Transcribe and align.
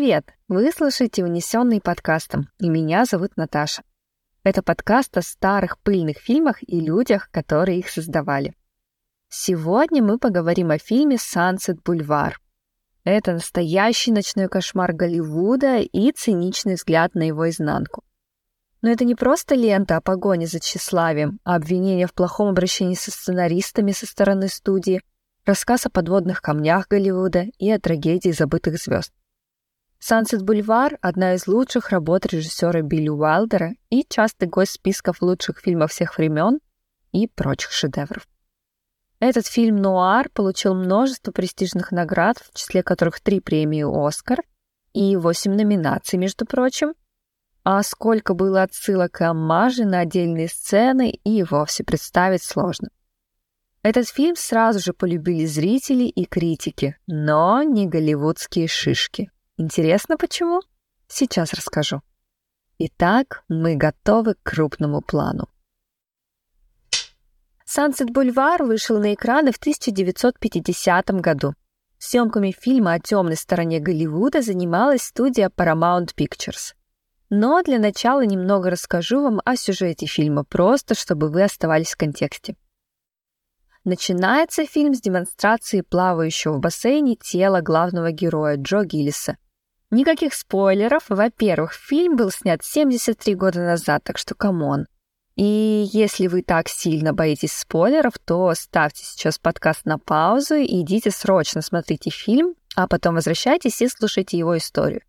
Привет! 0.00 0.32
Вы 0.48 0.72
слушаете 0.72 1.22
«Унесенный 1.22 1.78
подкастом», 1.78 2.48
и 2.58 2.70
меня 2.70 3.04
зовут 3.04 3.36
Наташа. 3.36 3.82
Это 4.44 4.62
подкаст 4.62 5.14
о 5.18 5.20
старых 5.20 5.78
пыльных 5.78 6.16
фильмах 6.16 6.62
и 6.66 6.80
людях, 6.80 7.28
которые 7.30 7.80
их 7.80 7.90
создавали. 7.90 8.54
Сегодня 9.28 10.02
мы 10.02 10.18
поговорим 10.18 10.70
о 10.70 10.78
фильме 10.78 11.18
«Сансет 11.18 11.82
Бульвар». 11.82 12.40
Это 13.04 13.34
настоящий 13.34 14.10
ночной 14.10 14.48
кошмар 14.48 14.94
Голливуда 14.94 15.80
и 15.80 16.12
циничный 16.12 16.76
взгляд 16.76 17.14
на 17.14 17.24
его 17.24 17.50
изнанку. 17.50 18.02
Но 18.80 18.88
это 18.88 19.04
не 19.04 19.14
просто 19.14 19.54
лента 19.54 19.98
о 19.98 20.00
погоне 20.00 20.46
за 20.46 20.60
тщеславием, 20.60 21.40
а 21.44 21.56
обвинение 21.56 22.06
в 22.06 22.14
плохом 22.14 22.48
обращении 22.48 22.94
со 22.94 23.10
сценаристами 23.10 23.92
со 23.92 24.06
стороны 24.06 24.48
студии, 24.48 25.02
рассказ 25.44 25.84
о 25.84 25.90
подводных 25.90 26.40
камнях 26.40 26.88
Голливуда 26.88 27.48
и 27.58 27.70
о 27.70 27.78
трагедии 27.78 28.30
забытых 28.30 28.78
звезд. 28.78 29.12
«Сансет 30.02 30.42
Бульвар»— 30.42 30.98
одна 31.02 31.34
из 31.34 31.46
лучших 31.46 31.90
работ 31.90 32.24
режиссера 32.24 32.80
Билли 32.80 33.10
Уайлдера 33.10 33.74
и 33.90 34.02
частый 34.08 34.48
гость 34.48 34.72
списков 34.72 35.20
лучших 35.20 35.60
фильмов 35.60 35.92
всех 35.92 36.16
времен 36.16 36.58
и 37.12 37.26
прочих 37.26 37.70
шедевров. 37.70 38.26
Этот 39.18 39.46
фильм 39.46 39.76
«Нуар» 39.76 40.30
получил 40.30 40.74
множество 40.74 41.32
престижных 41.32 41.92
наград, 41.92 42.38
в 42.38 42.56
числе 42.56 42.82
которых 42.82 43.20
три 43.20 43.40
премии 43.40 43.84
«Оскар» 43.84 44.42
и 44.94 45.16
восемь 45.16 45.52
номинаций, 45.52 46.18
между 46.18 46.46
прочим. 46.46 46.94
А 47.62 47.82
сколько 47.82 48.32
было 48.32 48.62
отсылок 48.62 49.20
и 49.20 49.24
оммажей 49.24 49.84
на 49.84 50.00
отдельные 50.00 50.48
сцены 50.48 51.10
и 51.10 51.42
вовсе 51.42 51.84
представить 51.84 52.42
сложно. 52.42 52.88
Этот 53.82 54.08
фильм 54.08 54.34
сразу 54.36 54.78
же 54.78 54.94
полюбили 54.94 55.44
зрители 55.44 56.04
и 56.04 56.24
критики, 56.24 56.96
но 57.06 57.62
не 57.62 57.86
голливудские 57.86 58.66
шишки. 58.66 59.30
Интересно 59.60 60.16
почему? 60.16 60.62
Сейчас 61.06 61.52
расскажу. 61.52 62.00
Итак, 62.78 63.44
мы 63.46 63.76
готовы 63.76 64.32
к 64.32 64.42
крупному 64.42 65.02
плану. 65.02 65.50
«Сансет 67.66 68.08
Бульвар» 68.08 68.62
вышел 68.62 68.98
на 68.98 69.12
экраны 69.12 69.52
в 69.52 69.58
1950 69.58 71.10
году. 71.20 71.52
Съемками 71.98 72.52
фильма 72.58 72.94
о 72.94 73.00
темной 73.00 73.36
стороне 73.36 73.80
Голливуда 73.80 74.40
занималась 74.40 75.02
студия 75.02 75.50
Paramount 75.50 76.14
Pictures. 76.16 76.72
Но 77.28 77.62
для 77.62 77.78
начала 77.78 78.24
немного 78.24 78.70
расскажу 78.70 79.22
вам 79.22 79.42
о 79.44 79.56
сюжете 79.56 80.06
фильма, 80.06 80.42
просто 80.44 80.94
чтобы 80.94 81.28
вы 81.28 81.42
оставались 81.42 81.92
в 81.92 81.98
контексте. 81.98 82.56
Начинается 83.84 84.64
фильм 84.64 84.94
с 84.94 85.02
демонстрации 85.02 85.82
плавающего 85.82 86.54
в 86.54 86.60
бассейне 86.60 87.16
тела 87.16 87.60
главного 87.60 88.10
героя 88.10 88.56
Джо 88.56 88.84
Гиллиса. 88.84 89.36
Никаких 89.90 90.34
спойлеров. 90.34 91.04
Во-первых, 91.08 91.72
фильм 91.72 92.16
был 92.16 92.30
снят 92.30 92.64
73 92.64 93.34
года 93.34 93.60
назад, 93.60 94.04
так 94.04 94.18
что 94.18 94.34
come 94.34 94.64
on. 94.64 94.86
И 95.34 95.88
если 95.92 96.26
вы 96.26 96.42
так 96.42 96.68
сильно 96.68 97.12
боитесь 97.12 97.52
спойлеров, 97.52 98.18
то 98.18 98.52
ставьте 98.54 99.04
сейчас 99.04 99.38
подкаст 99.38 99.86
на 99.86 99.98
паузу 99.98 100.54
и 100.54 100.82
идите 100.82 101.10
срочно 101.10 101.62
смотрите 101.62 102.10
фильм, 102.10 102.54
а 102.76 102.86
потом 102.86 103.14
возвращайтесь 103.14 103.80
и 103.82 103.88
слушайте 103.88 104.38
его 104.38 104.56
историю. 104.56 105.02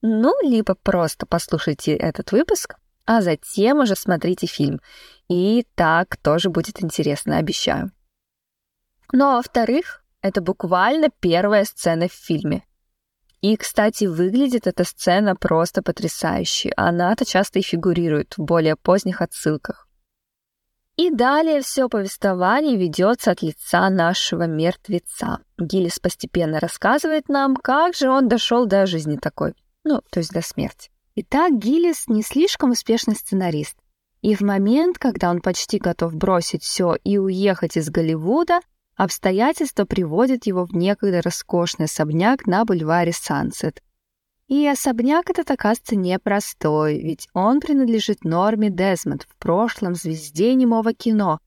Ну, 0.00 0.34
либо 0.42 0.74
просто 0.74 1.26
послушайте 1.26 1.94
этот 1.94 2.32
выпуск, 2.32 2.76
а 3.06 3.22
затем 3.22 3.80
уже 3.80 3.94
смотрите 3.94 4.46
фильм. 4.46 4.80
И 5.28 5.66
так 5.74 6.16
тоже 6.16 6.50
будет 6.50 6.82
интересно, 6.82 7.38
обещаю. 7.38 7.92
Ну 9.12 9.26
а 9.26 9.36
во-вторых, 9.36 10.02
это 10.22 10.40
буквально 10.40 11.08
первая 11.20 11.64
сцена 11.64 12.08
в 12.08 12.12
фильме. 12.12 12.64
И, 13.44 13.58
кстати, 13.58 14.06
выглядит 14.06 14.66
эта 14.66 14.84
сцена 14.84 15.36
просто 15.36 15.82
потрясающе. 15.82 16.72
Она-то 16.78 17.26
часто 17.26 17.58
и 17.58 17.62
фигурирует 17.62 18.38
в 18.38 18.42
более 18.42 18.74
поздних 18.74 19.20
отсылках. 19.20 19.86
И 20.96 21.10
далее 21.10 21.60
все 21.60 21.90
повествование 21.90 22.78
ведется 22.78 23.32
от 23.32 23.42
лица 23.42 23.90
нашего 23.90 24.46
мертвеца. 24.46 25.40
Гиллис 25.58 25.98
постепенно 25.98 26.58
рассказывает 26.58 27.28
нам, 27.28 27.54
как 27.54 27.94
же 27.94 28.08
он 28.08 28.28
дошел 28.28 28.64
до 28.64 28.86
жизни 28.86 29.18
такой, 29.18 29.52
ну, 29.84 30.00
то 30.10 30.20
есть 30.20 30.32
до 30.32 30.40
смерти. 30.40 30.90
Итак, 31.14 31.52
Гиллис 31.58 32.08
не 32.08 32.22
слишком 32.22 32.70
успешный 32.70 33.14
сценарист. 33.14 33.76
И 34.22 34.34
в 34.34 34.40
момент, 34.40 34.98
когда 34.98 35.28
он 35.28 35.42
почти 35.42 35.76
готов 35.76 36.14
бросить 36.14 36.62
все 36.62 36.96
и 37.04 37.18
уехать 37.18 37.76
из 37.76 37.90
Голливуда, 37.90 38.60
Обстоятельства 38.96 39.84
приводят 39.84 40.46
его 40.46 40.64
в 40.64 40.72
некогда 40.72 41.20
роскошный 41.20 41.86
особняк 41.86 42.46
на 42.46 42.64
бульваре 42.64 43.12
Сансет. 43.12 43.82
И 44.46 44.66
особняк 44.66 45.30
этот 45.30 45.50
оказывается 45.50 45.96
непростой, 45.96 47.00
ведь 47.02 47.28
он 47.32 47.60
принадлежит 47.60 48.24
Норме 48.24 48.70
Дезмонд, 48.70 49.26
в 49.28 49.36
прошлом 49.36 49.94
звезде 49.94 50.54
немого 50.54 50.92
кино, 50.92 51.40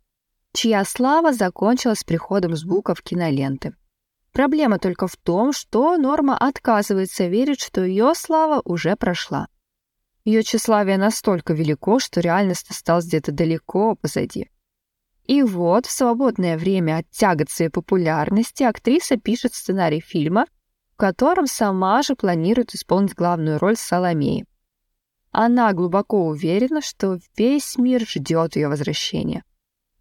чья 0.51 0.83
слава 0.83 1.31
закончилась 1.31 2.03
приходом 2.03 2.55
звука 2.55 2.95
в 2.95 3.01
киноленты. 3.01 3.75
Проблема 4.33 4.77
только 4.77 5.07
в 5.07 5.15
том, 5.15 5.53
что 5.53 5.95
Норма 5.97 6.37
отказывается 6.37 7.27
верить, 7.27 7.61
что 7.61 7.83
ее 7.83 8.13
слава 8.15 8.61
уже 8.65 8.95
прошла. 8.95 9.47
Ее 10.25 10.43
тщеславие 10.43 10.97
настолько 10.97 11.53
велико, 11.53 11.99
что 11.99 12.19
реальность 12.19 12.69
осталась 12.69 13.05
где-то 13.05 13.31
далеко 13.31 13.95
позади. 13.95 14.49
И 15.27 15.43
вот 15.43 15.85
в 15.85 15.91
свободное 15.91 16.57
время 16.57 16.99
от 16.99 17.09
тягот 17.11 17.49
своей 17.49 17.69
популярности 17.69 18.63
актриса 18.63 19.17
пишет 19.17 19.53
сценарий 19.53 19.99
фильма, 19.99 20.45
в 20.93 20.97
котором 20.97 21.47
сама 21.47 22.01
же 22.01 22.15
планирует 22.15 22.73
исполнить 22.73 23.13
главную 23.13 23.59
роль 23.59 23.75
Соломеи. 23.75 24.45
Она 25.31 25.73
глубоко 25.73 26.25
уверена, 26.27 26.81
что 26.81 27.19
весь 27.37 27.77
мир 27.77 28.07
ждет 28.07 28.55
ее 28.55 28.69
возвращения. 28.69 29.43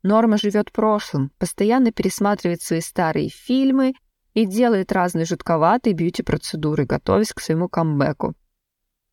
Норма 0.04 0.38
живет 0.38 0.70
прошлым, 0.70 1.32
постоянно 1.38 1.90
пересматривает 1.90 2.62
свои 2.62 2.80
старые 2.80 3.28
фильмы 3.28 3.94
и 4.32 4.46
делает 4.46 4.92
разные 4.92 5.24
жутковатые 5.24 5.94
бьюти-процедуры, 5.94 6.86
готовясь 6.86 7.32
к 7.32 7.40
своему 7.40 7.68
камбэку. 7.68 8.34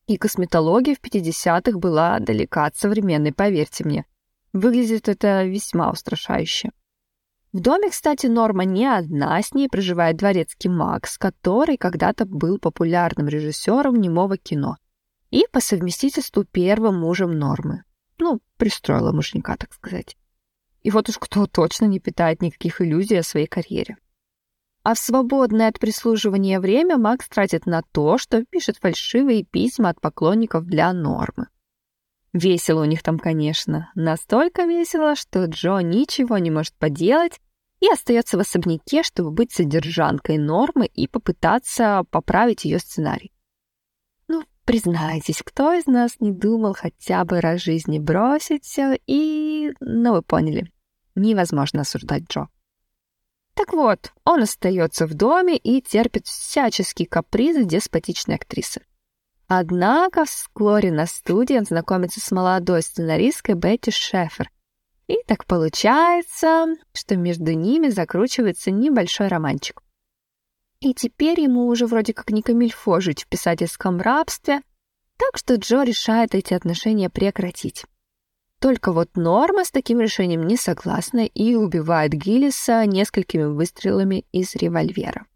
И 0.05 0.17
косметология 0.17 0.95
в 0.95 1.03
50-х 1.03 1.79
была 1.79 2.19
далека 2.19 2.65
от 2.65 2.75
современной, 2.75 3.33
поверьте 3.33 3.83
мне. 3.83 4.05
Выглядит 4.53 5.09
это 5.09 5.43
весьма 5.45 5.91
устрашающе. 5.91 6.69
В 7.51 7.59
доме, 7.59 7.89
кстати, 7.89 8.27
Норма 8.27 8.65
не 8.65 8.85
одна, 8.85 9.41
с 9.41 9.53
ней 9.53 9.67
проживает 9.67 10.17
дворецкий 10.17 10.69
Макс, 10.69 11.17
который 11.17 11.77
когда-то 11.77 12.25
был 12.25 12.59
популярным 12.59 13.27
режиссером 13.27 13.95
немого 13.95 14.37
кино 14.37 14.77
и 15.31 15.45
по 15.51 15.59
совместительству 15.59 16.45
первым 16.45 16.99
мужем 16.99 17.37
Нормы. 17.37 17.83
Ну, 18.19 18.41
пристроила 18.57 19.11
муженька, 19.11 19.57
так 19.57 19.73
сказать. 19.73 20.15
И 20.83 20.91
вот 20.91 21.09
уж 21.09 21.17
кто 21.17 21.47
точно 21.47 21.85
не 21.85 21.99
питает 21.99 22.41
никаких 22.41 22.81
иллюзий 22.81 23.17
о 23.17 23.23
своей 23.23 23.47
карьере. 23.47 23.97
А 24.83 24.93
в 24.93 24.99
свободное 24.99 25.69
от 25.69 25.79
прислуживания 25.79 26.59
время 26.59 26.97
Макс 26.97 27.27
тратит 27.27 27.65
на 27.65 27.81
то, 27.81 28.17
что 28.17 28.43
пишет 28.45 28.77
фальшивые 28.77 29.43
письма 29.43 29.89
от 29.89 30.01
поклонников 30.01 30.65
для 30.65 30.91
Нормы. 30.91 31.47
Весело 32.33 32.81
у 32.81 32.85
них 32.85 33.03
там, 33.03 33.19
конечно. 33.19 33.91
Настолько 33.93 34.63
весело, 34.63 35.15
что 35.15 35.45
Джо 35.45 35.79
ничего 35.79 36.39
не 36.39 36.49
может 36.49 36.73
поделать 36.75 37.39
и 37.79 37.87
остается 37.87 38.37
в 38.37 38.39
особняке, 38.39 39.03
чтобы 39.03 39.31
быть 39.31 39.51
содержанкой 39.51 40.39
Нормы 40.39 40.87
и 40.87 41.07
попытаться 41.07 42.03
поправить 42.09 42.65
ее 42.65 42.79
сценарий. 42.79 43.31
Ну, 44.27 44.43
признайтесь, 44.65 45.43
кто 45.43 45.73
из 45.73 45.85
нас 45.85 46.19
не 46.19 46.31
думал 46.31 46.73
хотя 46.73 47.23
бы 47.23 47.39
раз 47.39 47.61
жизни 47.61 47.99
бросить 47.99 48.63
все 48.63 48.97
и... 49.05 49.71
Ну, 49.79 50.13
вы 50.13 50.23
поняли. 50.23 50.71
Невозможно 51.13 51.81
осуждать 51.81 52.23
Джо. 52.29 52.47
Так 53.53 53.73
вот, 53.73 54.11
он 54.25 54.41
остается 54.41 55.05
в 55.05 55.13
доме 55.13 55.57
и 55.57 55.81
терпит 55.81 56.25
всяческие 56.25 57.07
капризы 57.07 57.65
деспотичной 57.65 58.35
актрисы. 58.35 58.81
Однако 59.55 60.25
вскоре 60.25 60.91
на 60.91 61.05
студии 61.05 61.55
он 61.55 61.65
знакомится 61.65 62.19
с 62.19 62.31
молодой 62.31 62.81
сценаристкой 62.81 63.53
Бетти 63.53 63.91
Шефер. 63.91 64.49
И 65.05 65.17
так 65.27 65.45
получается, 65.45 66.65
что 66.91 67.15
между 67.15 67.53
ними 67.53 67.89
закручивается 67.89 68.71
небольшой 68.71 69.27
романчик. 69.27 69.83
И 70.79 70.95
теперь 70.95 71.39
ему 71.39 71.67
уже 71.67 71.85
вроде 71.85 72.15
как 72.15 72.31
не 72.31 72.41
камильфо 72.41 72.99
жить 72.99 73.25
в 73.25 73.27
писательском 73.27 74.01
рабстве, 74.01 74.61
так 75.17 75.37
что 75.37 75.53
Джо 75.53 75.83
решает 75.83 76.33
эти 76.33 76.55
отношения 76.55 77.11
прекратить. 77.11 77.85
Только 78.59 78.91
вот 78.91 79.15
Норма 79.15 79.65
с 79.65 79.71
таким 79.71 79.99
решением 80.01 80.47
не 80.47 80.57
согласна 80.57 81.27
и 81.27 81.53
убивает 81.53 82.13
Гиллиса 82.13 82.87
несколькими 82.87 83.43
выстрелами 83.43 84.25
из 84.31 84.55
револьвера. 84.55 85.27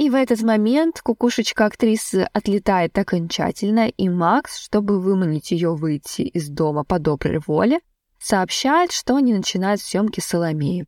И 0.00 0.08
в 0.08 0.14
этот 0.14 0.40
момент 0.40 1.02
кукушечка 1.02 1.66
актрисы 1.66 2.26
отлетает 2.32 2.96
окончательно, 2.96 3.86
и 3.86 4.08
Макс, 4.08 4.56
чтобы 4.56 4.98
выманить 4.98 5.50
ее 5.50 5.74
выйти 5.74 6.22
из 6.22 6.48
дома 6.48 6.84
по 6.84 6.98
доброй 6.98 7.38
воле, 7.46 7.80
сообщает, 8.18 8.92
что 8.92 9.16
они 9.16 9.34
начинают 9.34 9.82
съемки 9.82 10.20
Соломеи. 10.20 10.86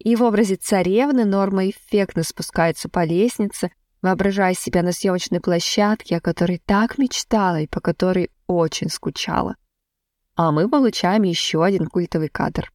И 0.00 0.16
в 0.16 0.22
образе 0.22 0.56
царевны 0.56 1.24
Норма 1.24 1.70
эффектно 1.70 2.24
спускается 2.24 2.90
по 2.90 3.04
лестнице, 3.04 3.70
воображая 4.02 4.52
себя 4.52 4.82
на 4.82 4.92
съемочной 4.92 5.40
площадке, 5.40 6.18
о 6.18 6.20
которой 6.20 6.58
так 6.58 6.98
мечтала 6.98 7.62
и 7.62 7.66
по 7.66 7.80
которой 7.80 8.30
очень 8.46 8.90
скучала. 8.90 9.56
А 10.36 10.52
мы 10.52 10.68
получаем 10.68 11.22
еще 11.22 11.64
один 11.64 11.86
культовый 11.86 12.28
кадр. 12.28 12.70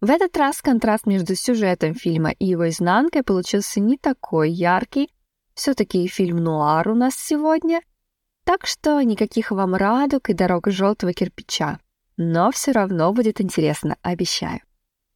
В 0.00 0.10
этот 0.10 0.34
раз 0.38 0.62
контраст 0.62 1.04
между 1.06 1.34
сюжетом 1.34 1.94
фильма 1.94 2.30
и 2.30 2.46
его 2.46 2.68
изнанкой 2.70 3.22
получился 3.22 3.80
не 3.80 3.98
такой 3.98 4.50
яркий. 4.50 5.12
Все-таки 5.54 6.06
фильм 6.06 6.38
нуар 6.38 6.88
у 6.88 6.94
нас 6.94 7.14
сегодня. 7.16 7.82
Так 8.44 8.66
что 8.66 9.02
никаких 9.02 9.50
вам 9.50 9.74
радуг 9.74 10.30
и 10.30 10.32
дорог 10.32 10.68
желтого 10.68 11.12
кирпича. 11.12 11.80
Но 12.16 12.50
все 12.50 12.72
равно 12.72 13.12
будет 13.12 13.42
интересно, 13.42 13.96
обещаю. 14.00 14.60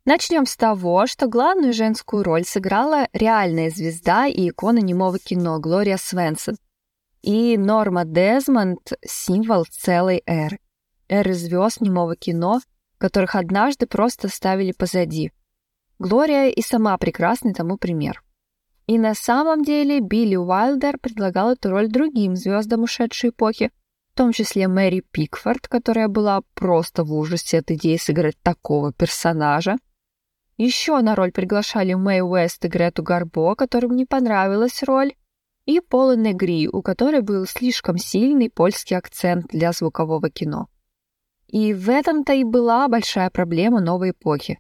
Начнем 0.05 0.45
с 0.45 0.55
того, 0.55 1.07
что 1.07 1.29
главную 1.29 1.73
женскую 1.73 2.23
роль 2.23 2.45
сыграла 2.45 3.09
реальная 3.15 3.71
звезда 3.71 4.27
и 4.27 4.51
икона 4.51 4.81
немого 4.81 5.19
кино 5.19 5.61
Глория 5.61 5.97
Свенсон. 5.97 6.57
И 7.23 7.57
Норма 7.57 8.05
Дезмонд— 8.05 8.93
символ 9.03 9.65
целой 9.65 10.23
эры. 10.27 10.59
Эры 11.09 11.33
звезд 11.33 11.81
немого 11.81 12.17
кино, 12.17 12.61
которых 13.05 13.35
однажды 13.35 13.87
просто 13.87 14.29
ставили 14.29 14.73
позади. 14.73 15.31
Глория 15.99 16.49
и 16.49 16.63
сама 16.63 16.97
прекрасный 16.97 17.53
тому 17.53 17.77
пример. 17.77 18.23
И 18.87 18.99
на 18.99 19.15
самом 19.15 19.63
деле 19.63 20.01
Билли 20.01 20.37
Уайлдер 20.37 20.97
предлагал 20.99 21.53
эту 21.53 21.69
роль 21.69 21.89
другим 21.89 22.35
звездам 22.35 22.85
ушедшей 22.85 23.29
эпохи, 23.29 23.71
в 24.15 24.17
том 24.17 24.33
числе 24.33 24.69
Мэри 24.69 25.03
Пикфорд, 25.11 25.69
которая 25.69 26.09
была 26.09 26.41
просто 26.55 27.05
в 27.05 27.13
ужасе 27.13 27.59
от 27.59 27.71
идеи 27.73 27.99
сыграть 27.99 28.41
такого 28.43 28.91
персонажа, 28.91 29.77
еще 30.57 30.99
на 31.01 31.15
роль 31.15 31.31
приглашали 31.31 31.93
Мэй 31.93 32.23
Уэст 32.23 32.65
и 32.65 32.69
Грету 32.69 33.03
Гарбо, 33.03 33.55
которым 33.55 33.97
не 33.97 34.07
понравилась 34.07 34.83
роль, 34.83 35.13
и 35.67 35.81
Пола 35.81 36.17
Негри, 36.17 36.69
у 36.69 36.81
которой 36.81 37.21
был 37.21 37.45
слишком 37.45 37.99
сильный 37.99 38.49
польский 38.49 38.97
акцент 38.97 39.49
для 39.49 39.73
звукового 39.73 40.31
кино. 40.31 40.69
И 41.55 41.73
в 41.73 41.89
этом-то 41.89 42.33
и 42.33 42.43
была 42.43 42.89
большая 42.89 43.31
проблема 43.31 43.81
новой 43.81 44.11
эпохи. 44.11 44.59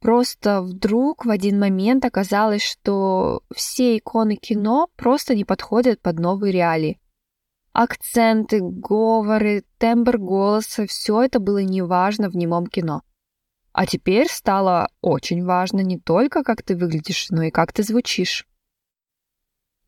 Просто 0.00 0.62
вдруг 0.62 1.24
в 1.24 1.30
один 1.30 1.58
момент 1.58 2.04
оказалось, 2.04 2.62
что 2.62 3.42
все 3.52 3.98
иконы 3.98 4.36
кино 4.36 4.88
просто 4.94 5.34
не 5.34 5.44
подходят 5.44 6.00
под 6.00 6.20
новые 6.20 6.52
реалии. 6.52 7.00
Акценты, 7.72 8.60
говоры, 8.60 9.64
тембр 9.78 10.18
голоса— 10.18 10.86
все 10.88 11.22
это 11.22 11.40
было 11.40 11.58
неважно 11.58 12.30
в 12.30 12.36
немом 12.36 12.68
кино. 12.68 13.02
А 13.72 13.86
теперь 13.86 14.28
стало 14.28 14.90
очень 15.00 15.44
важно 15.44 15.80
не 15.80 15.98
только, 15.98 16.44
как 16.44 16.62
ты 16.62 16.76
выглядишь, 16.76 17.30
но 17.30 17.42
и 17.42 17.50
как 17.50 17.72
ты 17.72 17.82
звучишь. 17.82 18.46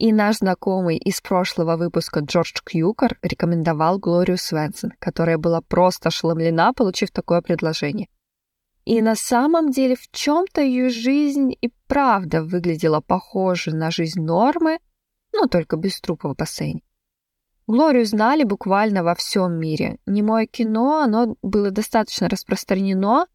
И 0.01 0.15
наш 0.15 0.39
знакомый 0.39 0.97
из 0.97 1.21
прошлого 1.21 1.77
выпуска 1.77 2.21
Джордж 2.21 2.55
Кьюкер 2.65 3.19
рекомендовал 3.21 3.99
Глорию 3.99 4.39
Свенсон, 4.39 4.93
которая 4.99 5.37
была 5.37 5.61
просто 5.61 6.09
ошеломлена, 6.09 6.73
получив 6.73 7.11
такое 7.11 7.43
предложение. 7.43 8.09
И 8.87 9.03
на 9.03 9.15
самом 9.15 9.71
деле 9.71 9.97
в 9.97 10.11
чем-то 10.11 10.63
ее 10.63 10.89
жизнь 10.89 11.53
и 11.61 11.71
правда 11.87 12.43
выглядела 12.43 13.03
похоже 13.03 13.77
на 13.77 13.91
жизнь 13.91 14.23
Нормы, 14.23 14.79
но 15.35 15.49
только 15.49 15.77
без 15.77 16.01
трупа 16.01 16.31
в 16.31 16.35
бассейне. 16.35 16.81
Глорию 17.67 18.07
знали 18.07 18.45
буквально 18.45 19.05
во 19.05 19.15
всем 19.15 19.59
мире. 19.61 19.99
Немое 20.07 20.47
кино, 20.47 21.03
оно 21.03 21.37
было 21.43 21.71
достаточно 21.71 22.31
распространено, 22.31 23.27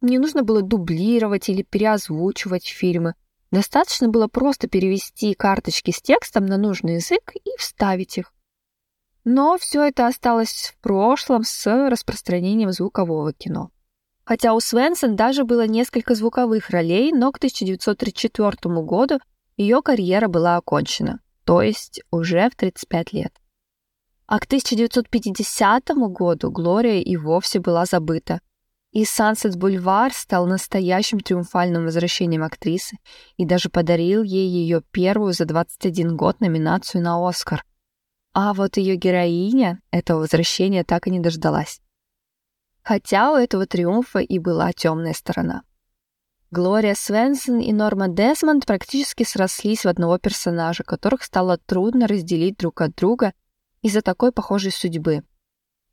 не 0.00 0.18
нужно 0.18 0.44
было 0.44 0.62
дублировать 0.62 1.48
или 1.48 1.62
переозвучивать 1.62 2.68
фильмы. 2.68 3.14
Достаточно 3.52 4.08
было 4.08 4.28
просто 4.28 4.66
перевести 4.66 5.34
карточки 5.34 5.90
с 5.90 6.00
текстом 6.00 6.46
на 6.46 6.56
нужный 6.56 6.94
язык 6.94 7.32
и 7.34 7.50
вставить 7.58 8.16
их. 8.16 8.32
Но 9.24 9.58
все 9.58 9.84
это 9.84 10.06
осталось 10.06 10.72
в 10.74 10.80
прошлом 10.80 11.44
с 11.44 11.66
распространением 11.90 12.72
звукового 12.72 13.34
кино. 13.34 13.70
Хотя 14.24 14.54
у 14.54 14.60
Свенсон 14.60 15.16
даже 15.16 15.44
было 15.44 15.66
несколько 15.66 16.14
звуковых 16.14 16.70
ролей, 16.70 17.12
но 17.12 17.30
к 17.30 17.36
1934 17.36 18.52
году 18.82 19.20
ее 19.58 19.82
карьера 19.82 20.28
была 20.28 20.56
окончена, 20.56 21.20
то 21.44 21.60
есть 21.60 22.00
уже 22.10 22.48
в 22.48 22.56
35 22.56 23.12
лет. 23.12 23.34
А 24.26 24.40
к 24.40 24.44
1950 24.46 25.88
году 26.08 26.50
Глория 26.50 27.02
и 27.02 27.16
вовсе 27.18 27.60
была 27.60 27.84
забыта– 27.84 28.40
и 28.92 29.04
Sunset 29.04 29.56
Бульвар 29.56 30.12
стал 30.12 30.46
настоящим 30.46 31.18
триумфальным 31.18 31.84
возвращением 31.84 32.44
актрисы 32.44 32.98
и 33.38 33.46
даже 33.46 33.70
подарил 33.70 34.22
ей 34.22 34.46
ее 34.46 34.82
первую 34.92 35.32
за 35.32 35.46
21 35.46 36.16
год 36.16 36.40
номинацию 36.40 37.02
на 37.02 37.26
Оскар. 37.26 37.64
А 38.34 38.52
вот 38.52 38.76
ее 38.76 38.96
героиня 38.96 39.80
этого 39.90 40.20
возвращения 40.20 40.84
так 40.84 41.06
и 41.06 41.10
не 41.10 41.20
дождалась. 41.20 41.80
Хотя 42.82 43.32
у 43.32 43.36
этого 43.36 43.66
триумфа 43.66 44.18
и 44.18 44.38
была 44.38 44.72
темная 44.72 45.14
сторона. 45.14 45.62
Глория 46.50 46.94
Свенсон 46.94 47.60
и 47.60 47.72
Норма 47.72 48.08
Десмонд 48.08 48.66
практически 48.66 49.22
срослись 49.22 49.84
в 49.84 49.88
одного 49.88 50.18
персонажа, 50.18 50.84
которых 50.84 51.22
стало 51.22 51.56
трудно 51.56 52.06
разделить 52.06 52.58
друг 52.58 52.82
от 52.82 52.94
друга 52.94 53.32
из-за 53.80 54.02
такой 54.02 54.32
похожей 54.32 54.70
судьбы. 54.70 55.22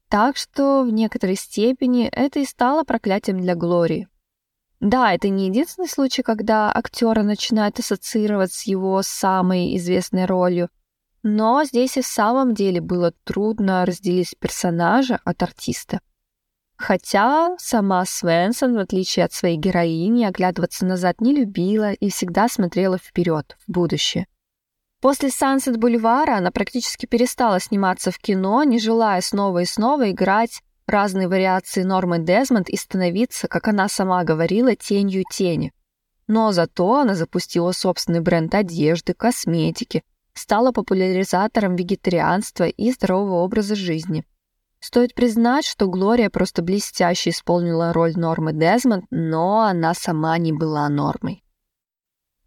Так 0.10 0.38
что 0.38 0.82
в 0.84 0.90
некоторой 0.90 1.36
степени 1.36 2.08
это 2.08 2.40
и 2.40 2.46
стало 2.46 2.84
проклятием 2.84 3.40
для 3.40 3.56
Глории. 3.56 4.08
Да, 4.80 5.14
это 5.14 5.30
не 5.30 5.48
единственный 5.48 5.88
случай, 5.88 6.24
когда 6.24 6.72
актера 6.74 7.22
начинают 7.22 7.80
ассоциировать 7.80 8.52
с 8.52 8.64
его 8.64 9.02
самой 9.04 9.76
известной 9.78 10.26
ролью, 10.26 10.70
но 11.22 11.64
здесь 11.64 11.98
и 11.98 12.02
в 12.02 12.08
самом 12.08 12.54
деле 12.54 12.82
было 12.82 13.12
трудно 13.24 13.86
разделить 13.86 14.36
персонажа 14.40 15.20
от 15.26 15.44
артиста. 15.44 16.00
Хотя 16.78 17.58
сама 17.60 18.06
Свенсон, 18.06 18.76
в 18.76 18.80
отличие 18.80 19.26
от 19.26 19.34
своей 19.34 19.58
героини, 19.58 20.24
оглядываться 20.24 20.86
назад 20.86 21.20
не 21.20 21.36
любила 21.36 21.92
и 21.92 22.10
всегда 22.10 22.48
смотрела 22.48 22.98
вперед, 22.98 23.58
в 23.68 23.72
будущее. 23.72 24.28
После 25.02 25.30
Sunset 25.30 25.78
Бульвара 25.78 26.38
она 26.38 26.52
практически 26.52 27.06
перестала 27.06 27.60
сниматься 27.62 28.12
в 28.12 28.18
кино, 28.18 28.64
не 28.64 28.80
желая 28.80 29.22
снова 29.22 29.60
и 29.60 29.66
снова 29.66 30.12
играть 30.12 30.62
разные 30.88 31.30
вариации 31.30 31.84
Нормы 31.84 32.20
Дезмонд 32.20 32.68
и 32.70 32.76
становиться, 32.76 33.48
как 33.48 33.70
она 33.70 33.88
сама 33.88 34.24
говорила, 34.26 34.76
тенью 34.76 35.24
тени. 35.32 35.72
Но 36.28 36.52
зато 36.52 37.00
она 37.00 37.16
запустила 37.16 37.72
собственный 37.72 38.20
бренд 38.20 38.54
одежды, 38.54 39.14
косметики, 39.14 40.04
стала 40.34 40.72
популяризатором 40.72 41.76
вегетарианства 41.76 42.66
и 42.66 42.92
здорового 42.92 43.36
образа 43.36 43.76
жизни. 43.76 44.26
Стоит 44.82 45.14
признать, 45.14 45.66
что 45.66 45.88
Глория 45.88 46.30
просто 46.30 46.62
блестяще 46.62 47.32
исполнила 47.32 47.94
роль 47.94 48.14
Нормы 48.16 48.54
Дезмонд, 48.54 49.06
но 49.12 49.62
она 49.62 49.94
сама 49.94 50.38
не 50.38 50.54
была 50.54 50.88
нормой. 50.90 51.44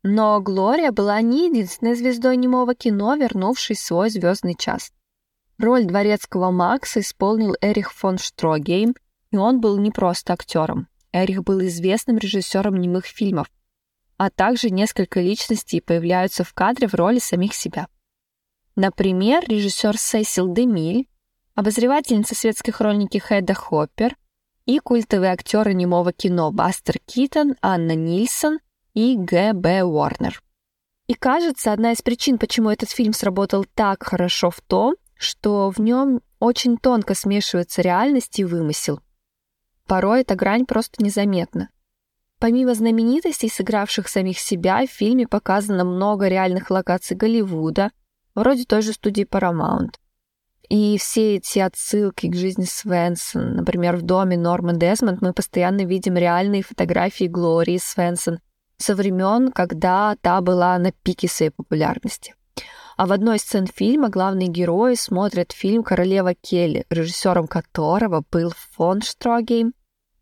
Но 0.02 0.40
Глория 0.40 0.90
была 0.90 1.20
не 1.20 1.48
единственной 1.48 1.94
звездой 1.94 2.36
немого 2.36 2.74
кино, 2.74 3.14
вернувшей 3.14 3.76
свой 3.76 4.10
звездный 4.10 4.56
час. 4.56 4.92
Роль 5.58 5.84
дворецкого 5.84 6.50
Макса 6.50 7.00
исполнил 7.00 7.54
Эрих 7.60 7.92
фон 7.92 8.18
Штрогейм, 8.18 8.96
и 9.30 9.36
он 9.36 9.60
был 9.60 9.78
не 9.78 9.92
просто 9.92 10.32
актером. 10.32 10.88
Эрих 11.12 11.44
был 11.44 11.60
известным 11.60 12.18
режиссером 12.18 12.76
немых 12.76 13.06
фильмов, 13.06 13.46
а 14.16 14.30
также 14.30 14.70
несколько 14.70 15.20
личностей 15.20 15.80
появляются 15.80 16.42
в 16.42 16.52
кадре 16.52 16.88
в 16.88 16.94
роли 16.94 17.20
самих 17.20 17.54
себя. 17.54 17.86
Например, 18.74 19.44
режиссер 19.46 19.96
Сесил 19.98 20.52
Демиль, 20.52 21.06
обозревательница 21.54 22.34
светской 22.34 22.72
хроники 22.72 23.18
Хэдда 23.18 23.54
Хоппер 23.54 24.16
и 24.64 24.78
культовые 24.80 25.32
актеры 25.32 25.74
немого 25.74 26.12
кино 26.12 26.50
Бастер 26.50 26.96
Китон, 27.06 27.54
Анна 27.60 27.94
Нильсон– 27.94 28.58
и 28.94 29.16
Г. 29.16 29.52
Б. 29.54 29.82
Уорнер. 29.82 30.42
И 31.06 31.14
кажется, 31.14 31.72
одна 31.72 31.92
из 31.92 32.02
причин, 32.02 32.38
почему 32.38 32.70
этот 32.70 32.90
фильм 32.90 33.12
сработал 33.12 33.64
так 33.74 34.02
хорошо 34.02 34.50
в 34.50 34.60
том, 34.60 34.94
что 35.14 35.70
в 35.70 35.78
нем 35.78 36.20
очень 36.38 36.76
тонко 36.76 37.14
смешивается 37.14 37.82
реальность 37.82 38.38
и 38.38 38.44
вымысел. 38.44 39.00
Порой 39.86 40.22
эта 40.22 40.34
грань 40.34 40.66
просто 40.66 41.02
незаметна. 41.02 41.70
Помимо 42.38 42.74
знаменитостей, 42.74 43.48
сыгравших 43.48 44.08
самих 44.08 44.38
себя, 44.38 44.84
в 44.86 44.90
фильме 44.90 45.26
показано 45.26 45.84
много 45.84 46.28
реальных 46.28 46.70
локаций 46.70 47.16
Голливуда, 47.16 47.90
вроде 48.34 48.64
той 48.64 48.82
же 48.82 48.92
студии 48.92 49.24
Paramount. 49.24 49.94
И 50.68 50.96
все 50.98 51.36
эти 51.36 51.58
отсылки 51.58 52.28
к 52.28 52.34
жизни 52.34 52.64
Свенсон, 52.64 53.56
например, 53.56 53.96
в 53.96 54.02
доме 54.02 54.36
Норман 54.36 54.78
Десмонд 54.78 55.20
мы 55.20 55.32
постоянно 55.32 55.84
видим 55.84 56.16
реальные 56.16 56.62
фотографии 56.62 57.26
Глории 57.26 57.78
Свенсон– 57.78 58.40
со 58.82 58.94
времен, 58.94 59.52
когда 59.52 60.16
та 60.20 60.40
была 60.40 60.78
на 60.78 60.92
пике 60.92 61.28
своей 61.28 61.50
популярности. 61.50 62.34
А 62.96 63.06
в 63.06 63.12
одной 63.12 63.36
из 63.36 63.42
сцен 63.42 63.66
фильма 63.66 64.10
главные 64.10 64.48
герои 64.48 64.94
смотрят 64.94 65.52
фильм 65.52 65.82
«Королева 65.82 66.34
Келли», 66.34 66.84
режиссером 66.90 67.46
которого 67.46 68.22
был 68.30 68.52
фон 68.72 69.00
Штрогейм. 69.00 69.72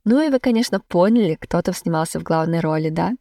Ну 0.05 0.23
и 0.23 0.31
вы, 0.31 0.39
конечно, 0.39 0.81
поняли, 0.81 1.37
кто 1.41 1.61
там 1.63 1.75
снимался 1.75 2.21
в 2.21 2.23
главной 2.23 2.61
роли, 2.61 2.91
да? 2.91 3.13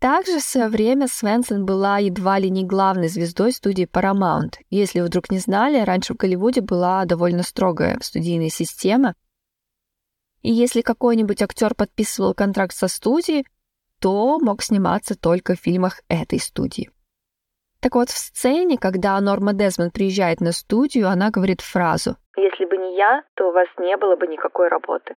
Также 0.00 0.38
в 0.38 0.42
свое 0.42 0.68
время 0.68 1.08
Свенсон 1.08 1.66
была 1.66 1.98
едва 1.98 2.38
ли 2.38 2.48
не 2.48 2.64
главной 2.64 3.08
звездой 3.08 3.52
студии 3.52 3.84
Paramount. 3.84 4.54
Если 4.70 5.00
вы 5.00 5.06
вдруг 5.06 5.30
не 5.30 5.38
знали, 5.38 5.78
раньше 5.84 6.14
в 6.14 6.16
Голливуде 6.16 6.62
была 6.62 7.04
довольно 7.04 7.42
строгая 7.42 7.98
студийная 8.00 8.48
система. 8.48 9.14
И 10.40 10.50
если 10.50 10.80
какой-нибудь 10.80 11.42
актер 11.42 11.74
подписывал 11.74 12.32
контракт 12.32 12.74
со 12.74 12.88
студией, 12.88 13.44
то 14.00 14.38
мог 14.38 14.62
сниматься 14.62 15.18
только 15.18 15.54
в 15.54 15.60
фильмах 15.60 16.00
этой 16.08 16.38
студии. 16.38 16.90
Так 17.80 17.94
вот, 17.94 18.10
в 18.10 18.18
сцене, 18.18 18.76
когда 18.76 19.18
Норма 19.20 19.52
Дезмонд 19.54 19.92
приезжает 19.92 20.40
на 20.40 20.52
студию, 20.52 21.08
она 21.08 21.30
говорит 21.30 21.60
фразу 21.60 22.16
«Если 22.36 22.66
бы 22.66 22.76
не 22.76 22.96
я, 22.96 23.22
то 23.34 23.48
у 23.48 23.52
вас 23.52 23.68
не 23.78 23.96
было 23.96 24.16
бы 24.16 24.26
никакой 24.26 24.68
работы, 24.68 25.14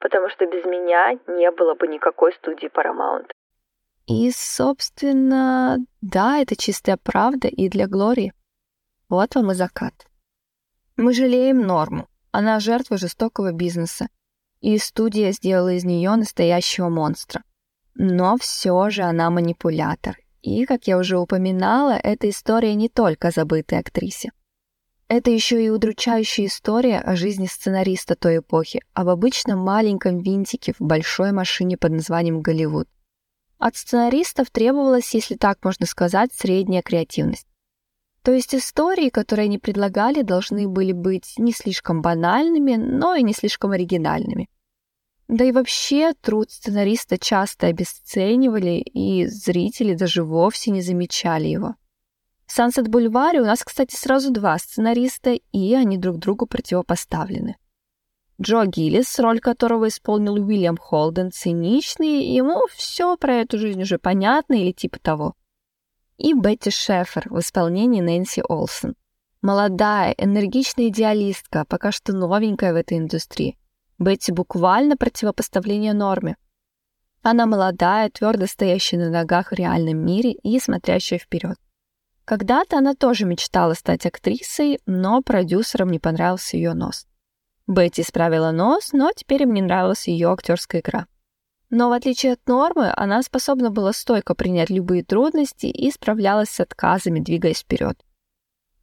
потому 0.00 0.30
что 0.30 0.46
без 0.46 0.64
меня 0.64 1.12
не 1.26 1.50
было 1.50 1.74
бы 1.74 1.86
никакой 1.86 2.32
студии 2.34 2.68
Paramount». 2.68 3.30
И, 4.06 4.30
собственно, 4.30 5.76
да, 6.00 6.38
это 6.38 6.56
чистая 6.56 6.96
правда 6.96 7.48
и 7.48 7.68
для 7.68 7.86
Глории. 7.86 8.32
Вот 9.10 9.34
вам 9.34 9.50
и 9.50 9.54
закат. 9.54 9.92
Мы 10.96 11.12
жалеем 11.12 11.60
Норму. 11.60 12.08
Она 12.32 12.58
жертва 12.58 12.96
жестокого 12.96 13.52
бизнеса. 13.52 14.08
И 14.60 14.78
студия 14.78 15.32
сделала 15.32 15.74
из 15.74 15.84
нее 15.84 16.10
настоящего 16.16 16.88
монстра. 16.88 17.42
Но 18.00 18.36
все 18.38 18.90
же 18.90 19.02
она 19.02 19.28
манипулятор. 19.28 20.16
И, 20.40 20.64
как 20.66 20.86
я 20.86 20.98
уже 20.98 21.18
упоминала, 21.18 21.98
эта 22.00 22.30
история 22.30 22.74
не 22.76 22.88
только 22.88 23.32
забытой 23.32 23.80
актрисе. 23.80 24.30
Это 25.08 25.30
еще 25.32 25.64
и 25.64 25.68
удручающая 25.68 26.46
история 26.46 27.00
о 27.00 27.16
жизни 27.16 27.46
сценариста 27.46 28.14
той 28.14 28.38
эпохи, 28.38 28.82
об 28.94 29.08
обычном 29.08 29.58
маленьком 29.58 30.20
винтике 30.20 30.74
в 30.78 30.80
большой 30.80 31.32
машине 31.32 31.76
под 31.76 31.92
названием 31.92 32.40
Голливуд. 32.40 32.88
От 33.58 33.76
сценаристов 33.76 34.50
требовалась, 34.50 35.12
если 35.12 35.34
так 35.34 35.58
можно 35.64 35.84
сказать, 35.86 36.32
средняя 36.32 36.82
креативность. 36.82 37.48
То 38.22 38.32
есть 38.32 38.54
истории, 38.54 39.08
которые 39.08 39.46
они 39.46 39.58
предлагали, 39.58 40.22
должны 40.22 40.68
были 40.68 40.92
быть 40.92 41.34
не 41.36 41.52
слишком 41.52 42.00
банальными, 42.00 42.76
но 42.76 43.16
и 43.16 43.24
не 43.24 43.32
слишком 43.32 43.72
оригинальными. 43.72 44.48
Да 45.28 45.44
и 45.44 45.52
вообще 45.52 46.14
труд 46.14 46.50
сценариста 46.50 47.18
часто 47.18 47.66
обесценивали, 47.66 48.80
и 48.80 49.26
зрители 49.26 49.94
даже 49.94 50.24
вовсе 50.24 50.70
не 50.70 50.80
замечали 50.80 51.48
его. 51.48 51.74
В 52.46 52.52
«Сансет 52.52 52.88
Бульваре» 52.88 53.42
у 53.42 53.44
нас, 53.44 53.62
кстати, 53.62 53.94
сразу 53.94 54.30
два 54.30 54.56
сценариста, 54.58 55.38
и 55.52 55.74
они 55.74 55.98
друг 55.98 56.16
другу 56.16 56.46
противопоставлены. 56.46 57.56
Джо 58.40 58.64
Гиллис, 58.64 59.18
роль 59.18 59.40
которого 59.40 59.88
исполнил 59.88 60.34
Уильям 60.34 60.78
Холден, 60.78 61.30
циничный, 61.30 62.24
ему 62.24 62.66
все 62.72 63.18
про 63.18 63.34
эту 63.34 63.58
жизнь 63.58 63.82
уже 63.82 63.98
понятно 63.98 64.54
или 64.54 64.72
типа 64.72 64.98
того. 64.98 65.34
И 66.16 66.32
Бетти 66.32 66.70
Шефер 66.70 67.26
в 67.28 67.38
исполнении 67.40 68.00
Нэнси 68.00 68.42
Олсен. 68.48 68.94
Молодая, 69.42 70.14
энергичная 70.16 70.88
идеалистка, 70.88 71.66
пока 71.68 71.92
что 71.92 72.12
новенькая 72.14 72.72
в 72.72 72.76
этой 72.76 72.96
индустрии. 72.96 73.58
Бетти 73.98 74.32
буквально 74.32 74.96
противопоставление 74.96 75.92
норме. 75.92 76.36
Она 77.22 77.46
молодая, 77.46 78.10
твердо 78.10 78.46
стоящая 78.46 78.98
на 78.98 79.10
ногах 79.10 79.50
в 79.50 79.54
реальном 79.54 79.98
мире 79.98 80.32
и 80.32 80.58
смотрящая 80.60 81.18
вперед. 81.18 81.56
Когда-то 82.24 82.78
она 82.78 82.94
тоже 82.94 83.24
мечтала 83.24 83.74
стать 83.74 84.06
актрисой, 84.06 84.78
но 84.86 85.22
продюсерам 85.22 85.90
не 85.90 85.98
понравился 85.98 86.56
ее 86.56 86.74
нос. 86.74 87.06
Бетти 87.66 88.02
исправила 88.02 88.50
нос, 88.50 88.92
но 88.92 89.10
теперь 89.12 89.42
им 89.42 89.52
не 89.52 89.62
нравилась 89.62 90.08
ее 90.08 90.30
актерская 90.32 90.80
игра. 90.80 91.06
Но 91.70 91.90
в 91.90 91.92
отличие 91.92 92.32
от 92.32 92.46
Нормы, 92.46 92.92
она 92.96 93.22
способна 93.22 93.70
была 93.70 93.92
стойко 93.92 94.34
принять 94.34 94.70
любые 94.70 95.04
трудности 95.04 95.66
и 95.66 95.90
справлялась 95.90 96.48
с 96.48 96.60
отказами, 96.60 97.20
двигаясь 97.20 97.60
вперед. 97.60 97.98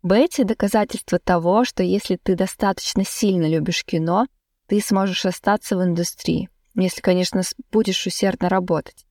Бетти— 0.04 0.44
доказательство 0.46 1.18
того, 1.18 1.66
что 1.66 1.82
если 1.82 2.18
ты 2.18 2.36
достаточно 2.36 3.04
сильно 3.04 3.48
любишь 3.48 3.84
кино, 3.84 4.28
ты 4.68 4.82
сможешь 4.82 5.26
остаться 5.26 5.78
в 5.78 5.84
индустрии, 5.84 6.50
если, 6.76 7.02
конечно, 7.02 7.42
будешь 7.72 8.06
усердно 8.06 8.50
работать. 8.50 9.06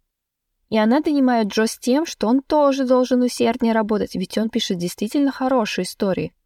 И 0.70 0.78
она 0.78 1.00
донимает 1.00 1.48
Джо 1.48 1.66
с 1.66 1.78
тем, 1.78 2.06
что 2.06 2.26
он 2.26 2.42
тоже 2.42 2.84
должен 2.84 3.22
усерднее 3.22 3.72
работать, 3.72 4.14
ведь 4.14 4.38
он 4.38 4.50
пишет 4.50 4.78
действительно 4.78 5.30
хорошие 5.30 5.84
истории— 5.84 6.32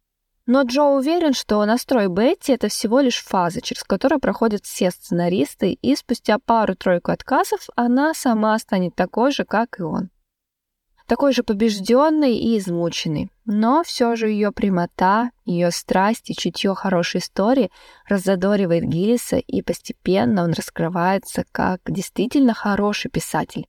но 0.51 0.63
Джо 0.63 0.85
уверен, 0.85 1.33
что 1.33 1.63
настрой 1.63 2.07
Бетти— 2.07 2.51
это 2.53 2.69
всего 2.69 3.01
лишь 3.01 3.23
фаза, 3.23 3.61
через 3.61 3.83
которую 3.83 4.19
проходят 4.19 4.65
все 4.65 4.89
сценаристы, 4.89 5.73
и 5.73 5.95
спустя 5.95 6.39
пару-тройку 6.43 7.11
отказов 7.11 7.67
она 7.75 8.15
сама 8.15 8.57
станет 8.57 8.95
такой 8.95 9.31
же, 9.31 9.45
как 9.45 9.79
и 9.79 9.83
он. 9.83 10.09
Такой 11.09 11.33
же 11.33 11.43
побежденный 11.43 12.37
и 12.37 12.57
измученный. 12.57 13.29
Но 13.45 13.83
все 13.83 14.15
же 14.15 14.29
ее 14.29 14.53
прямота, 14.53 15.31
ее 15.43 15.71
страсть 15.71 16.29
и 16.29 16.35
чутье 16.35 16.75
хорошей 16.75 17.19
истории 17.19 17.71
раззадоривает 18.07 18.85
Гиллиса, 18.85 19.37
и 19.37 19.61
постепенно 19.61 20.43
он 20.43 20.53
раскрывается 20.53 21.43
как 21.51 21.81
действительно 21.85 22.53
хороший 22.53 23.11
писатель. 23.11 23.67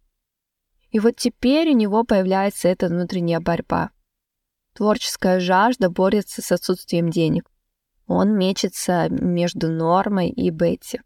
И 0.90 1.00
вот 1.00 1.16
теперь 1.16 1.70
у 1.70 1.74
него 1.74 2.04
появляется 2.04 2.68
эта 2.68 2.86
внутренняя 2.86 3.40
борьба— 3.40 3.90
Творческая 4.74 5.40
жажда 5.40 5.90
борется 5.90 6.42
с 6.42 6.52
отсутствием 6.52 7.10
денег. 7.10 7.50
Он 8.06 8.36
мечется 8.36 9.08
между 9.08 9.70
Нормой 9.70 10.30
и 10.30 10.50
Бетти. 10.50 11.00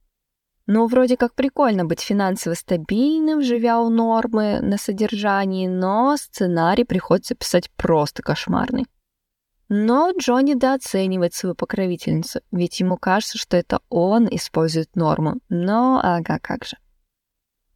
Ну, 0.67 0.87
вроде 0.87 1.17
как 1.17 1.35
прикольно 1.35 1.85
быть 1.85 2.01
финансово 2.01 2.55
стабильным, 2.55 3.43
живя 3.43 3.81
у 3.81 3.91
Нормы 3.91 4.61
на 4.63 4.79
содержании, 4.79 5.67
но 5.67 6.17
сценарий 6.17 6.85
приходится 6.85 7.35
писать 7.35 7.71
просто 7.73 8.23
кошмарный. 8.23 8.87
Но 9.69 10.13
Джонни 10.19 10.53
недооценивает 10.53 11.35
свою 11.35 11.55
покровительницу, 11.55 12.41
ведь 12.51 12.81
ему 12.81 12.97
кажется, 12.97 13.39
что 13.39 13.57
это 13.57 13.81
он 13.89 14.29
использует 14.31 14.95
норму. 14.95 15.41
Но 15.49 16.01
ага, 16.03 16.39
как 16.39 16.65
же. 16.65 16.77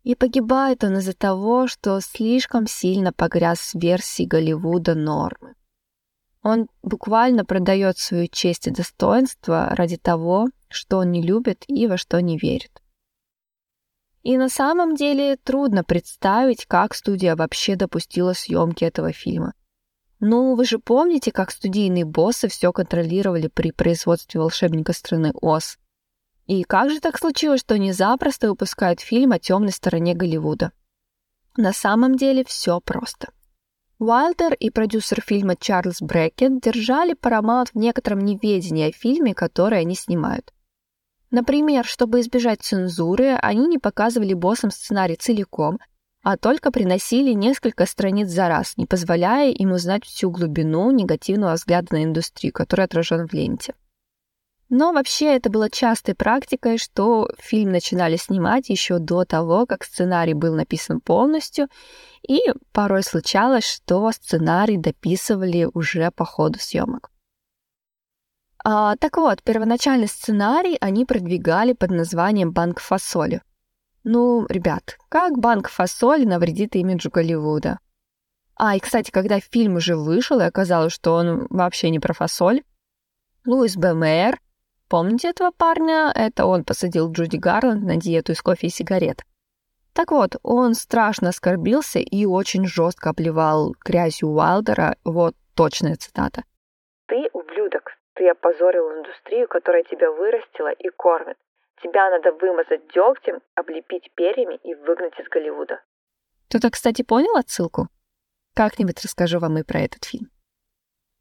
И 0.02 0.14
погибает 0.14 0.84
он 0.84 0.98
из-за 0.98 1.12
того, 1.12 1.66
что 1.66 2.00
слишком 2.00 2.66
сильно 2.66 3.12
погряз 3.12 3.74
в 3.74 3.80
версии 3.80 4.24
Голливуда 4.24 4.94
нормы. 4.94 5.54
Он 6.48 6.66
буквально 6.82 7.44
продает 7.44 7.98
свою 7.98 8.26
честь 8.26 8.68
и 8.68 8.70
достоинство 8.70 9.68
ради 9.68 9.98
того, 9.98 10.48
что 10.70 10.96
он 10.96 11.12
не 11.12 11.20
любит 11.20 11.64
и 11.68 11.86
во 11.86 11.98
что 11.98 12.22
не 12.22 12.38
верит. 12.38 12.70
И 14.22 14.38
на 14.38 14.48
самом 14.48 14.96
деле 14.96 15.36
трудно 15.36 15.84
представить, 15.84 16.64
как 16.64 16.94
студия 16.94 17.36
вообще 17.36 17.76
допустила 17.76 18.32
съемки 18.32 18.82
этого 18.82 19.12
фильма. 19.12 19.52
Ну, 20.20 20.54
вы 20.54 20.64
же 20.64 20.78
помните, 20.78 21.32
как 21.32 21.50
студийные 21.50 22.06
боссы 22.06 22.48
все 22.48 22.72
контролировали 22.72 23.48
при 23.48 23.70
производстве 23.70 24.40
«Волшебника 24.40 24.94
страны 24.94 25.32
Оз». 25.42 25.78
И 26.46 26.62
как 26.62 26.88
же 26.88 27.00
так 27.00 27.18
случилось, 27.18 27.60
что 27.60 27.74
они 27.74 27.92
запросто 27.92 28.48
выпускают 28.48 29.00
фильм 29.00 29.32
о 29.32 29.38
темной 29.38 29.72
стороне 29.72 30.14
Голливуда? 30.14 30.72
На 31.58 31.74
самом 31.74 32.16
деле 32.16 32.42
все 32.42 32.80
просто. 32.80 33.32
Уайлдер 34.00 34.54
и 34.54 34.70
продюсер 34.70 35.20
фильма 35.20 35.56
Чарльз 35.56 36.00
Брекет 36.00 36.60
держали 36.60 37.16
Paramount 37.16 37.70
в 37.74 37.76
некотором 37.76 38.20
неведении 38.20 38.90
о 38.90 38.92
фильме, 38.92 39.34
который 39.34 39.80
они 39.80 39.96
снимают. 39.96 40.52
Например, 41.32 41.84
чтобы 41.84 42.20
избежать 42.20 42.62
цензуры, 42.62 43.36
они 43.42 43.66
не 43.66 43.78
показывали 43.78 44.34
боссам 44.34 44.70
сценарий 44.70 45.16
целиком, 45.16 45.80
а 46.22 46.36
только 46.36 46.70
приносили 46.70 47.32
несколько 47.32 47.86
страниц 47.86 48.28
за 48.28 48.46
раз, 48.46 48.76
не 48.76 48.86
позволяя 48.86 49.50
им 49.50 49.72
узнать 49.72 50.04
всю 50.04 50.30
глубину 50.30 50.92
негативного 50.92 51.54
взгляда 51.54 51.94
на 51.94 52.04
индустрию, 52.04 52.52
который 52.52 52.84
отражен 52.84 53.26
в 53.26 53.32
ленте. 53.32 53.74
Но 54.70 54.92
вообще 54.92 55.34
это 55.36 55.48
было 55.48 55.70
частой 55.70 56.14
практикой, 56.14 56.76
что 56.76 57.30
фильм 57.38 57.72
начинали 57.72 58.16
снимать 58.16 58.68
еще 58.68 58.98
до 58.98 59.24
того, 59.24 59.64
как 59.64 59.82
сценарий 59.82 60.34
был 60.34 60.54
написан 60.54 61.00
полностью, 61.00 61.68
и 62.26 62.40
порой 62.72 63.02
случалось, 63.02 63.64
что 63.64 64.12
сценарий 64.12 64.76
дописывали 64.76 65.66
уже 65.72 66.10
по 66.10 66.26
ходу 66.26 66.58
съемок. 66.58 67.10
А, 68.62 68.96
так 68.96 69.16
вот, 69.16 69.42
первоначальный 69.42 70.08
сценарий 70.08 70.76
они 70.80 71.06
продвигали 71.06 71.72
под 71.72 71.90
названием 71.90 72.52
«Банк 72.52 72.80
фасоли». 72.80 73.42
Ну, 74.04 74.46
ребят, 74.48 74.98
как 75.08 75.38
банк 75.38 75.68
фасоли 75.68 76.24
навредит 76.24 76.76
имиджу 76.76 77.10
Голливуда? 77.10 77.78
А, 78.54 78.76
и, 78.76 78.80
кстати, 78.80 79.10
когда 79.10 79.40
фильм 79.40 79.76
уже 79.76 79.96
вышел, 79.96 80.40
и 80.40 80.44
оказалось, 80.44 80.92
что 80.92 81.14
он 81.14 81.46
вообще 81.48 81.88
не 81.90 82.00
про 82.00 82.12
фасоль, 82.12 82.62
Луис 83.46 83.76
Б. 83.76 83.94
Помните 84.88 85.28
этого 85.28 85.50
парня? 85.50 86.10
Это 86.14 86.46
он 86.46 86.64
посадил 86.64 87.12
Джуди 87.12 87.36
Гарланд 87.36 87.84
на 87.84 87.96
диету 87.96 88.32
из 88.32 88.40
кофе 88.40 88.68
и 88.68 88.70
сигарет. 88.70 89.22
Так 89.92 90.12
вот, 90.12 90.36
он 90.42 90.74
страшно 90.74 91.30
оскорбился 91.30 91.98
и 91.98 92.24
очень 92.24 92.66
жестко 92.66 93.10
обливал 93.10 93.74
грязью 93.84 94.28
Уайлдера. 94.28 94.96
Вот 95.04 95.34
точная 95.54 95.96
цитата. 95.96 96.44
«Ты 97.08 97.28
ублюдок. 97.32 97.90
Ты 98.14 98.28
опозорил 98.28 98.90
индустрию, 98.98 99.48
которая 99.48 99.82
тебя 99.84 100.10
вырастила 100.10 100.70
и 100.70 100.88
кормит. 100.90 101.36
Тебя 101.82 102.10
надо 102.10 102.32
вымазать 102.32 102.86
дегтем, 102.94 103.40
облепить 103.54 104.10
перьями 104.14 104.58
и 104.62 104.74
выгнать 104.74 105.18
из 105.18 105.28
Голливуда». 105.28 105.80
Кто-то, 106.48 106.70
кстати, 106.70 107.02
понял 107.02 107.36
отсылку? 107.36 107.88
Как-нибудь 108.54 109.02
расскажу 109.02 109.38
вам 109.38 109.58
и 109.58 109.62
про 109.62 109.80
этот 109.80 110.04
фильм. 110.04 110.30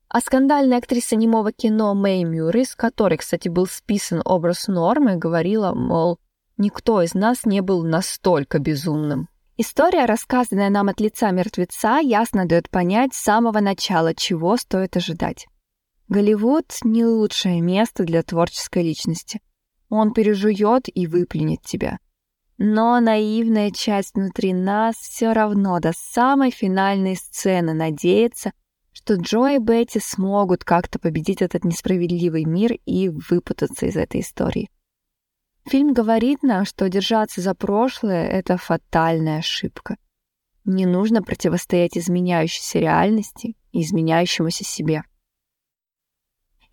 А 0.09 0.21
скандальная 0.21 0.77
актриса 0.77 1.15
немого 1.15 1.51
кино 1.51 1.93
Мэй 1.93 2.23
Мюррей, 2.23 2.65
с 2.65 2.75
которой, 2.75 3.17
кстати, 3.17 3.49
был 3.49 3.67
списан 3.67 4.21
образ 4.23 4.67
Нормы, 4.67 5.17
говорила, 5.17 5.73
мол, 5.73 6.19
никто 6.57 7.01
из 7.01 7.13
нас 7.13 7.45
не 7.45 7.61
был 7.61 7.83
настолько 7.83 8.59
безумным. 8.59 9.27
История, 9.57 10.05
рассказанная 10.05 10.69
нам 10.69 10.87
от 10.87 11.01
лица 11.01 11.31
мертвеца, 11.31 11.97
ясно 11.97 12.47
дает 12.47 12.69
понять 12.69 13.13
с 13.13 13.23
самого 13.23 13.59
начала, 13.59 14.13
чего 14.13 14.55
стоит 14.55 14.95
ожидать. 14.95 15.47
Голливуд— 16.07 16.73
не 16.83 17.03
лучшее 17.03 17.59
место 17.59 18.03
для 18.03 18.23
творческой 18.23 18.83
личности. 18.83 19.41
Он 19.89 20.13
пережует 20.13 20.85
и 20.93 21.07
выплюнет 21.07 21.63
тебя. 21.63 21.99
Но 22.57 22.99
наивная 22.99 23.71
часть 23.71 24.15
внутри 24.15 24.53
нас 24.53 24.95
все 24.95 25.33
равно 25.33 25.79
до 25.79 25.91
самой 25.93 26.51
финальной 26.51 27.15
сцены 27.15 27.73
надеется, 27.73 28.51
что 29.07 29.15
Джо 29.15 29.55
и 29.55 29.57
Бетти 29.57 30.01
смогут 30.01 30.65
как-то 30.65 30.99
победить 30.99 31.41
этот 31.41 31.63
несправедливый 31.63 32.43
мир 32.43 32.73
и 32.85 33.07
выпутаться 33.07 33.85
из 33.85 33.95
этой 33.95 34.19
истории. 34.19 34.69
Фильм 35.65 35.93
говорит 35.93 36.43
нам, 36.43 36.65
что 36.65 36.89
держаться 36.89 37.39
за 37.39 37.55
прошлое— 37.55 38.27
это 38.27 38.57
фатальная 38.57 39.37
ошибка. 39.37 39.95
Не 40.65 40.85
нужно 40.85 41.23
противостоять 41.23 41.97
изменяющейся 41.97 42.79
реальности 42.79 43.55
и 43.71 43.81
изменяющемуся 43.81 44.65
себе. 44.65 45.03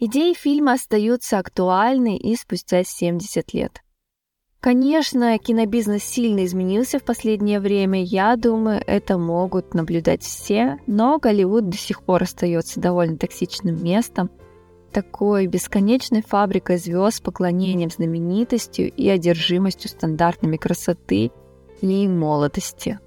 Идеи 0.00 0.34
фильма 0.34 0.72
остаются 0.72 1.38
актуальны 1.38 2.16
и 2.16 2.34
спустя 2.34 2.82
70 2.82 3.54
лет. 3.54 3.83
Конечно, 4.64 5.38
кинобизнес 5.38 6.02
сильно 6.02 6.46
изменился 6.46 6.98
в 6.98 7.04
последнее 7.04 7.60
время. 7.60 8.02
Я 8.02 8.34
думаю, 8.34 8.82
это 8.86 9.18
могут 9.18 9.74
наблюдать 9.74 10.22
все, 10.22 10.78
но 10.86 11.18
Голливуд 11.18 11.68
до 11.68 11.76
сих 11.76 12.02
пор 12.02 12.22
остается 12.22 12.80
довольно 12.80 13.18
токсичным 13.18 13.84
местом, 13.84 14.30
такой 14.90 15.48
бесконечной 15.48 16.22
фабрикой 16.22 16.78
звезд 16.78 17.18
с 17.18 17.20
поклонением 17.20 17.90
знаменитостью 17.90 18.90
и 18.90 19.06
одержимостью 19.06 19.90
стандартными 19.90 20.56
красоты 20.56 21.30
и 21.82 22.08
молодости. 22.08 23.00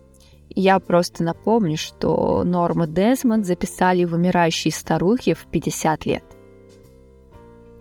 Я 0.50 0.78
просто 0.80 1.24
напомню, 1.24 1.76
что 1.76 2.44
Норму 2.44 2.86
Десмонд 2.86 3.48
записали 3.48 4.06
в 4.06 4.14
«Умирающие 4.14 4.72
старухи» 4.72 5.34
в 5.34 5.48
50 5.48 6.06
лет. 6.06 6.24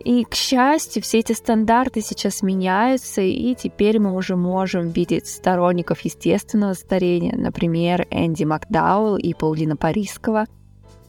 И, 0.05 0.25
к 0.25 0.35
счастью, 0.35 1.03
все 1.03 1.21
эти 1.21 1.33
стандарты 1.33 2.01
сейчас 2.01 2.43
меняются, 2.43 3.23
и 3.23 3.55
теперь 3.55 3.99
мы 3.99 4.15
уже 4.15 4.37
можем 4.37 4.91
видеть 4.91 5.27
сторонников 5.27 6.01
естественного 6.03 6.75
старения, 6.75 7.35
например, 7.37 8.07
Энди 8.11 8.45
Макдауэлл 8.45 9.17
и 9.17 9.35
Паулина 9.35 9.77
Парискова, 9.77 10.47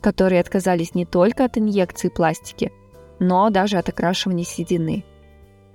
которые 0.01 0.41
отказались 0.41 0.95
не 0.95 1.05
только 1.05 1.45
от 1.45 1.57
инъекций 1.57 2.09
пластики, 2.09 2.71
но 3.19 3.49
даже 3.49 3.77
от 3.77 3.89
окрашивания 3.89 4.45
седины. 4.45 5.03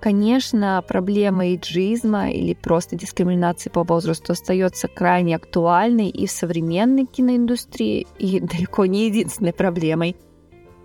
Конечно, 0.01 0.83
проблема 0.87 1.47
эйджизма 1.47 2.31
или 2.31 2.55
просто 2.55 2.97
дискриминации 2.97 3.71
по 3.71 3.85
возрасту 3.85 4.33
остается 4.33 4.89
крайне 4.89 5.37
актуальной 5.37 6.09
и 6.09 6.27
в 6.27 6.31
современной 6.31 7.07
киноиндустрии, 7.07 8.07
и 8.19 8.41
далеко 8.41 8.87
не 8.87 9.07
единственной 9.07 9.53
проблемой– 9.53 10.17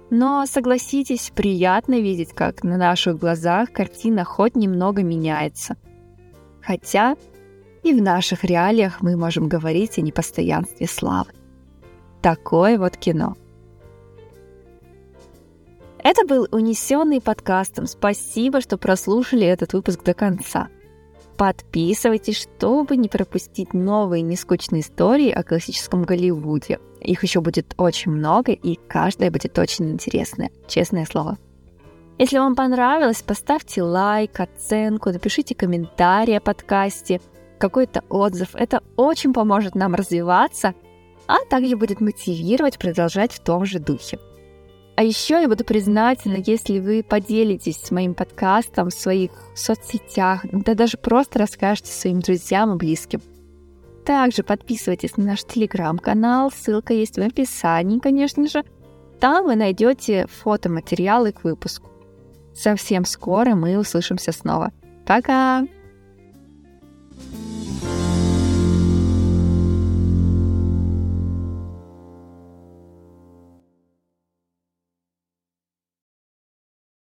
но, 0.10 0.46
согласитесь, 0.46 1.32
приятно 1.36 2.00
видеть, 2.00 2.34
как 2.34 2.64
на 2.64 2.78
наших 2.78 3.17
глазах 3.17 3.72
картина 3.72 4.24
хоть 4.24 4.56
немного 4.56 5.04
меняется. 5.04 5.76
Хотя 6.62 7.15
и 7.84 7.93
в 7.93 8.02
наших 8.02 8.43
реалиях 8.43 9.02
мы 9.02 9.17
можем 9.17 9.48
говорить 9.48 9.98
о 9.98 10.02
непостоянстве 10.02 10.88
славы. 10.88 11.32
Такое 12.22 12.78
вот 12.78 12.98
кино. 12.98 13.36
Это 16.04 16.26
был 16.26 16.48
унесенный 16.52 17.20
подкастом. 17.20 17.86
Спасибо, 17.86 18.62
что 18.62 18.78
прослушали 18.78 19.46
этот 19.46 19.74
выпуск 19.74 20.04
до 20.04 20.13
конца. 20.13 20.70
Подписывайтесь, 21.38 22.38
чтобы 22.38 22.96
не 22.96 23.10
пропустить 23.10 23.74
новые 23.74 24.22
нескучные 24.22 24.82
истории 24.82 25.30
о 25.30 25.43
классическом 25.43 26.04
Голливуде. 26.04 26.80
Их 27.02 27.24
еще 27.24 27.42
будет 27.42 27.74
очень 27.78 28.12
много, 28.12 28.52
и 28.52 28.78
каждая 28.88 29.32
будет 29.32 29.58
очень 29.60 29.92
интересная, 29.92 30.52
честное 30.68 31.06
слово. 31.06 31.38
Если 32.18 32.40
вам 32.40 32.56
понравилось, 32.56 33.22
поставьте 33.22 33.84
лайк, 33.84 34.40
оценку, 34.40 35.12
напишите 35.12 35.54
комментарий 35.54 36.38
о 36.38 36.42
подкасте, 36.42 37.22
какой-то 37.60 38.04
отзыв. 38.10 38.56
Это 38.56 38.82
очень 38.96 39.34
поможет 39.34 39.76
нам 39.76 39.94
развиваться, 39.94 40.74
а 41.28 41.38
также 41.50 41.78
будет 41.78 42.02
мотивировать 42.02 42.80
продолжать 42.80 43.34
в 43.34 43.40
том 43.40 43.66
же 43.66 43.80
духе. 43.80 44.18
А 44.96 45.04
еще 45.04 45.40
я 45.40 45.48
буду 45.48 45.64
признательна, 45.64 46.42
если 46.44 46.80
вы 46.80 47.04
поделитесь 47.04 47.78
с 47.78 47.92
моим 47.92 48.16
подкастом 48.16 48.90
в 48.90 48.96
своих 48.96 49.30
соцсетях, 49.54 50.44
да 50.52 50.74
даже 50.74 50.98
просто 50.98 51.38
расскажете 51.38 51.92
своим 51.92 52.20
друзьям 52.20 52.74
и 52.74 52.78
близким. 52.78 53.22
Также 54.08 54.41
подписывайтесь 54.41 55.17
на 55.17 55.26
наш 55.26 55.43
телеграм-канал, 55.43 56.50
ссылка 56.50 56.93
есть 56.93 57.17
в 57.17 57.22
описании, 57.22 58.00
конечно 58.00 58.48
же. 58.48 58.63
Там 59.20 59.43
вы 59.43 59.58
найдете 59.58 60.28
фотоматериалы 60.28 61.34
к 61.34 61.43
выпуску. 61.43 61.89
Совсем 62.56 63.04
скоро 63.04 63.54
мы 63.54 63.78
услышимся 63.78 64.32
снова. 64.32 64.72
Пока! 65.06 65.67
thank 67.20 67.41
you 67.41 67.47